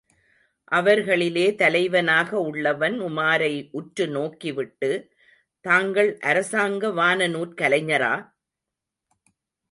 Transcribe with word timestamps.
அவர்களிலே 0.71 1.55
தலைவனாக 1.55 2.39
உள்ளவன் 2.39 3.01
உமாரை 3.01 3.67
உற்று 3.71 4.07
நோக்கிவிட்டு, 4.07 4.89
தாங்கள் 5.65 6.17
அரசாங்க 6.21 6.87
வானநூற் 6.87 7.53
கலைஞரா? 7.61 8.13